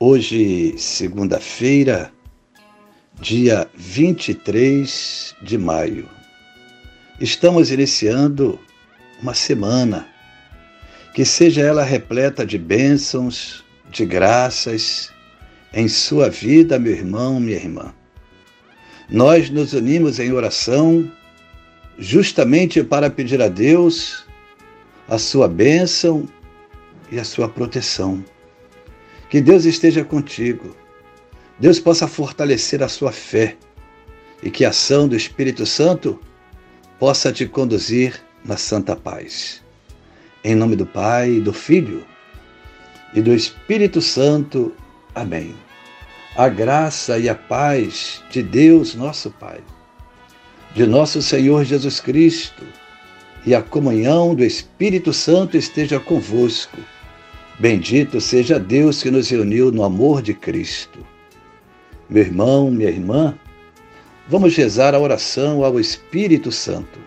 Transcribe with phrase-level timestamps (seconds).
[0.00, 2.12] Hoje, segunda-feira,
[3.20, 6.08] dia 23 de maio.
[7.20, 8.60] Estamos iniciando
[9.20, 10.06] uma semana
[11.12, 15.12] que seja ela repleta de bênçãos, de graças
[15.74, 17.92] em sua vida, meu irmão, minha irmã.
[19.10, 21.10] Nós nos unimos em oração
[21.98, 24.24] justamente para pedir a Deus
[25.08, 26.28] a sua bênção
[27.10, 28.22] e a sua proteção.
[29.28, 30.74] Que Deus esteja contigo.
[31.58, 33.56] Deus possa fortalecer a sua fé
[34.42, 36.18] e que a ação do Espírito Santo
[36.98, 39.62] possa te conduzir na santa paz.
[40.42, 42.06] Em nome do Pai, do Filho
[43.12, 44.72] e do Espírito Santo.
[45.14, 45.54] Amém.
[46.36, 49.60] A graça e a paz de Deus, nosso Pai,
[50.74, 52.64] de nosso Senhor Jesus Cristo
[53.44, 56.78] e a comunhão do Espírito Santo esteja convosco
[57.58, 61.04] Bendito seja Deus que nos reuniu no amor de Cristo.
[62.08, 63.36] Meu irmão, minha irmã,
[64.28, 67.00] vamos rezar a oração ao Espírito Santo.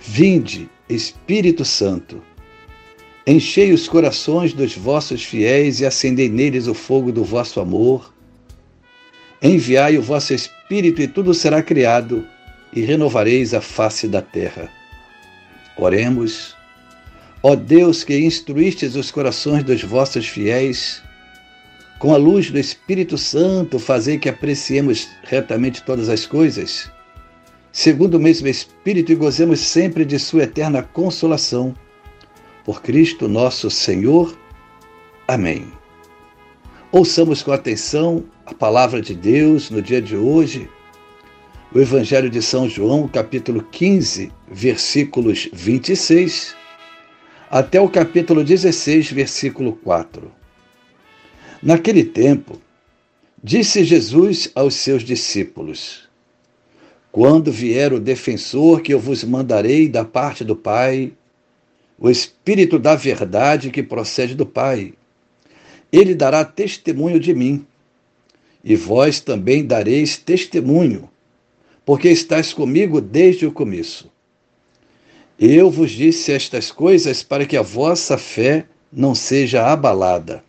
[0.00, 2.20] Vinde, Espírito Santo,
[3.24, 8.12] enchei os corações dos vossos fiéis e acendei neles o fogo do vosso amor.
[9.40, 12.26] Enviai o vosso Espírito e tudo será criado,
[12.72, 14.68] e renovareis a face da terra.
[15.76, 16.56] Oremos.
[17.48, 21.00] Ó Deus que instruístes os corações dos vossos fiéis,
[22.00, 26.90] com a luz do Espírito Santo, fazei que apreciemos retamente todas as coisas,
[27.70, 31.72] segundo o mesmo Espírito, e gozemos sempre de Sua eterna consolação.
[32.64, 34.36] Por Cristo nosso Senhor.
[35.28, 35.68] Amém.
[36.90, 40.68] Ouçamos com atenção a palavra de Deus no dia de hoje,
[41.72, 46.65] o Evangelho de São João, capítulo 15, versículos 26
[47.50, 50.32] até o capítulo 16, versículo 4.
[51.62, 52.60] Naquele tempo,
[53.42, 56.08] disse Jesus aos seus discípulos:
[57.12, 61.12] Quando vier o defensor que eu vos mandarei da parte do Pai,
[61.98, 64.92] o Espírito da verdade que procede do Pai,
[65.92, 67.64] ele dará testemunho de mim.
[68.62, 71.08] E vós também dareis testemunho,
[71.84, 74.10] porque estáis comigo desde o começo.
[75.38, 80.42] Eu vos disse estas coisas para que a vossa fé não seja abalada.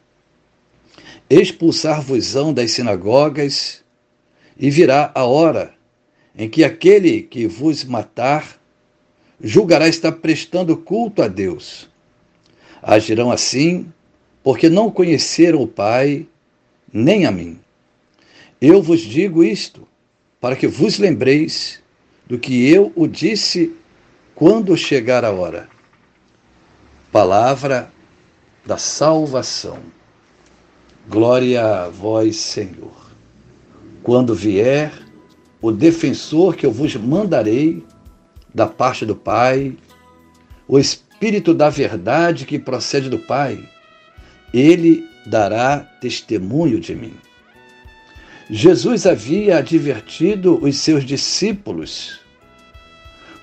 [1.29, 3.83] Expulsar-vos-ão das sinagogas,
[4.59, 5.73] e virá a hora
[6.35, 8.59] em que aquele que vos matar
[9.41, 11.89] julgará estar prestando culto a Deus.
[12.81, 13.91] Agirão assim,
[14.43, 16.25] porque não conheceram o Pai,
[16.91, 17.59] nem a mim.
[18.59, 19.87] Eu vos digo isto,
[20.39, 21.81] para que vos lembreis
[22.25, 23.75] do que eu o disse
[24.37, 25.67] quando chegar a hora.
[27.11, 27.91] Palavra
[28.63, 29.79] da salvação.
[31.09, 32.93] Glória a vós, Senhor.
[34.03, 34.93] Quando vier
[35.59, 37.83] o defensor que eu vos mandarei
[38.53, 39.75] da parte do Pai,
[40.67, 43.67] o Espírito da verdade que procede do Pai,
[44.53, 47.15] ele dará testemunho de mim.
[48.51, 52.26] Jesus havia advertido os seus discípulos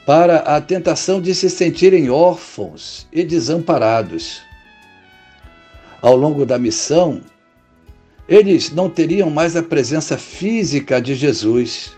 [0.07, 4.43] para a tentação de se sentirem órfãos e desamparados.
[6.03, 7.23] Ao longo da missão,
[8.29, 11.97] eles não teriam mais a presença física de Jesus,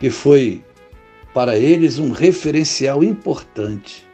[0.00, 0.64] que foi
[1.34, 4.06] para eles um referencial importante.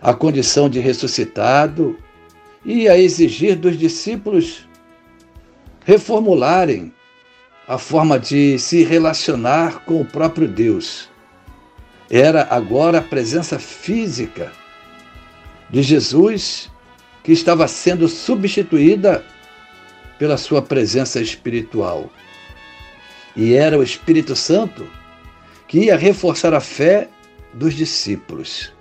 [0.00, 1.98] A condição de ressuscitado
[2.64, 4.66] ia exigir dos discípulos
[5.84, 6.92] reformularem
[7.68, 11.09] a forma de se relacionar com o próprio Deus
[12.10, 14.52] era agora a presença física
[15.70, 16.70] de Jesus
[17.22, 19.24] que estava sendo substituída
[20.18, 22.10] pela sua presença espiritual.
[23.36, 24.86] E era o Espírito Santo
[25.68, 27.08] que ia reforçar a fé
[27.54, 28.72] dos discípulos,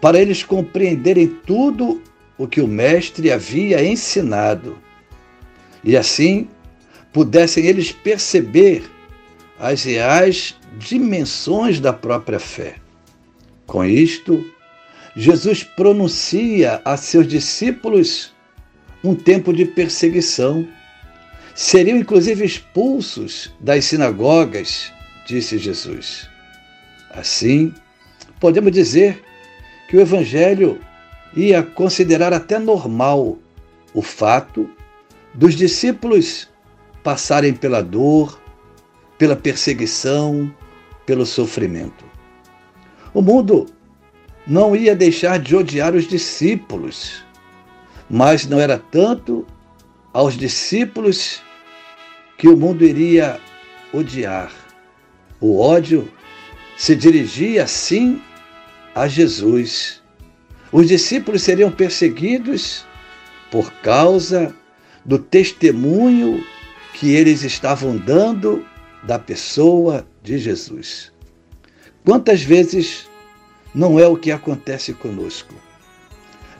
[0.00, 2.02] para eles compreenderem tudo
[2.38, 4.78] o que o Mestre havia ensinado
[5.82, 6.48] e assim
[7.12, 8.84] pudessem eles perceber
[9.58, 12.76] as reais dimensões da própria fé.
[13.66, 14.44] Com isto,
[15.16, 18.32] Jesus pronuncia a seus discípulos
[19.02, 20.66] um tempo de perseguição,
[21.54, 24.92] Seriam inclusive expulsos das sinagogas,
[25.26, 26.30] disse Jesus.
[27.10, 27.74] Assim,
[28.38, 29.24] podemos dizer
[29.88, 30.78] que o Evangelho
[31.34, 33.38] ia considerar até normal
[33.92, 34.70] o fato
[35.34, 36.48] dos discípulos
[37.02, 38.40] passarem pela dor,
[39.18, 40.54] pela perseguição,
[41.04, 42.04] pelo sofrimento.
[43.12, 43.66] O mundo
[44.46, 47.24] não ia deixar de odiar os discípulos,
[48.08, 49.46] mas não era tanto
[50.12, 51.42] aos discípulos
[52.38, 53.40] que o mundo iria
[53.92, 54.52] odiar.
[55.40, 56.10] O ódio
[56.76, 58.22] se dirigia, sim,
[58.94, 60.02] a Jesus.
[60.70, 62.86] Os discípulos seriam perseguidos
[63.50, 64.54] por causa
[65.04, 66.44] do testemunho
[66.94, 68.64] que eles estavam dando
[69.02, 71.12] da pessoa de Jesus.
[72.04, 73.08] Quantas vezes
[73.74, 75.54] não é o que acontece conosco?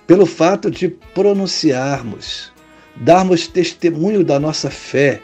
[0.07, 2.53] Pelo fato de pronunciarmos,
[2.97, 5.21] darmos testemunho da nossa fé,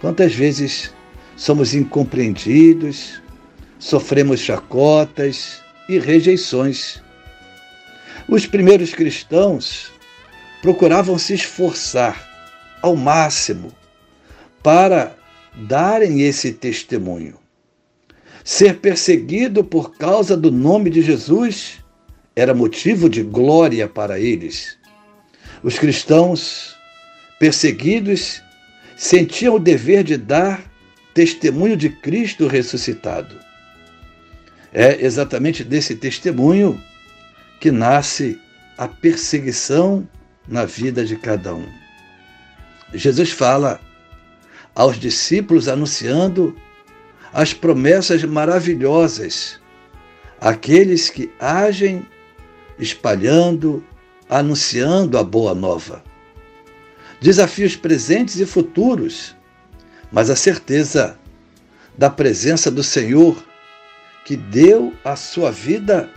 [0.00, 0.92] quantas vezes
[1.36, 3.20] somos incompreendidos,
[3.78, 7.02] sofremos chacotas e rejeições.
[8.28, 9.92] Os primeiros cristãos
[10.62, 12.26] procuravam se esforçar
[12.82, 13.72] ao máximo
[14.62, 15.16] para
[15.56, 17.38] darem esse testemunho.
[18.44, 21.82] Ser perseguido por causa do nome de Jesus
[22.34, 24.76] era motivo de glória para eles.
[25.62, 26.76] Os cristãos
[27.38, 28.42] perseguidos
[28.96, 30.62] sentiam o dever de dar
[31.14, 33.34] testemunho de Cristo ressuscitado.
[34.72, 36.80] É exatamente desse testemunho
[37.58, 38.38] que nasce
[38.76, 40.06] a perseguição
[40.46, 41.66] na vida de cada um.
[42.92, 43.80] Jesus fala
[44.76, 46.54] aos discípulos anunciando
[47.32, 49.58] as promessas maravilhosas,
[50.38, 52.06] aqueles que agem
[52.78, 53.82] espalhando,
[54.28, 56.04] anunciando a boa nova.
[57.20, 59.34] Desafios presentes e futuros,
[60.12, 61.18] mas a certeza
[61.96, 63.42] da presença do Senhor
[64.26, 66.10] que deu a sua vida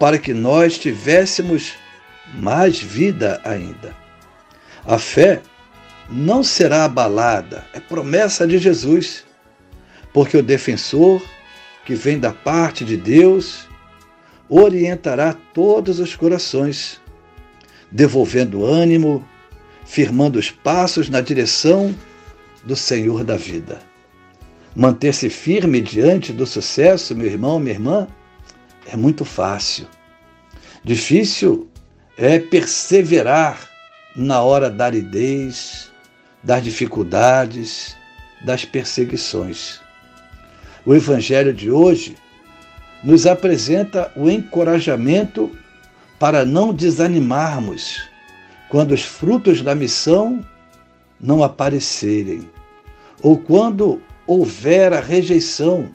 [0.00, 1.74] para que nós tivéssemos
[2.34, 3.94] mais vida ainda.
[4.84, 5.42] A fé
[6.12, 9.24] não será abalada, é promessa de Jesus,
[10.12, 11.22] porque o defensor,
[11.84, 13.66] que vem da parte de Deus,
[14.48, 17.00] orientará todos os corações,
[17.90, 19.26] devolvendo ânimo,
[19.84, 21.94] firmando os passos na direção
[22.62, 23.80] do Senhor da vida.
[24.76, 28.06] Manter-se firme diante do sucesso, meu irmão, minha irmã,
[28.86, 29.86] é muito fácil.
[30.84, 31.68] Difícil
[32.16, 33.68] é perseverar
[34.14, 35.91] na hora da aridez,
[36.42, 37.96] das dificuldades,
[38.44, 39.80] das perseguições.
[40.84, 42.16] O Evangelho de hoje
[43.04, 45.50] nos apresenta o encorajamento
[46.18, 48.08] para não desanimarmos
[48.68, 50.44] quando os frutos da missão
[51.20, 52.48] não aparecerem,
[53.22, 55.90] ou quando houver a rejeição,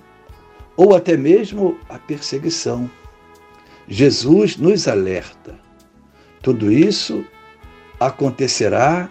[0.76, 2.90] ou até mesmo a perseguição.
[3.88, 5.56] Jesus nos alerta.
[6.42, 7.26] Tudo isso
[8.00, 9.10] acontecerá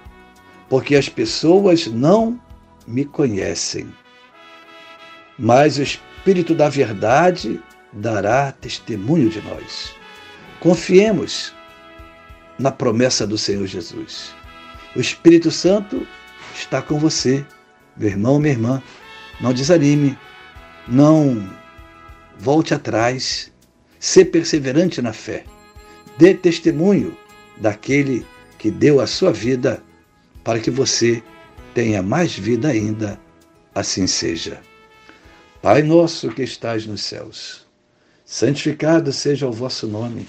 [0.69, 2.41] porque as pessoas não
[2.87, 3.93] me conhecem.
[5.39, 7.61] Mas o Espírito da Verdade
[7.93, 9.95] dará testemunho de nós.
[10.61, 11.55] Confiemos
[12.59, 14.35] na promessa do Senhor Jesus.
[14.95, 16.07] O Espírito Santo
[16.55, 17.45] está com você,
[17.97, 18.83] meu irmão, minha irmã.
[19.41, 20.19] Não desanime,
[20.89, 21.47] não
[22.39, 23.53] volte atrás,
[24.01, 25.45] ser perseverante na fé.
[26.17, 27.17] Dê testemunho
[27.59, 28.25] daquele
[28.59, 29.83] que deu a sua vida
[30.47, 31.25] para que você
[31.75, 33.19] tenha mais vida ainda.
[33.75, 34.61] Assim seja.
[35.61, 37.67] Pai nosso que estás nos céus,
[38.25, 40.25] santificado seja o vosso nome.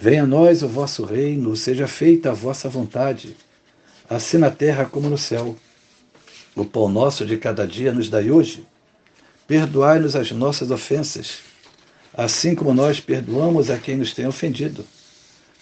[0.00, 3.36] Venha a nós o vosso reino, seja feita a vossa vontade,
[4.08, 5.54] assim na terra como no céu.
[6.54, 8.66] O pão nosso de cada dia nos dai hoje.
[9.46, 11.40] Perdoai-nos as nossas ofensas,
[12.14, 14.82] assim como nós perdoamos a quem nos tem ofendido.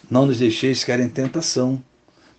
[0.08, 1.82] Não nos deixeis cair em tentação,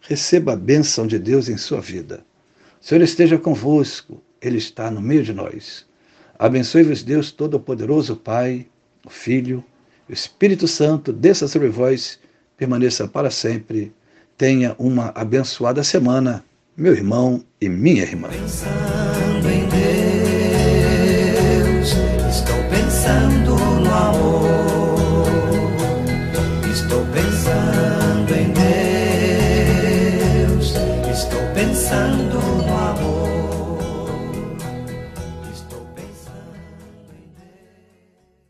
[0.00, 2.24] receba a bênção de Deus em sua vida.
[2.80, 5.86] O Senhor esteja convosco, Ele está no meio de nós.
[6.38, 8.66] Abençoe-vos, Deus Todo-Poderoso, Pai,
[9.04, 9.64] o Filho,
[10.08, 12.18] o Espírito Santo, desça sobre vós,
[12.56, 13.92] permaneça para sempre.
[14.36, 16.44] Tenha uma abençoada semana
[16.78, 18.28] meu irmão e minha irmã.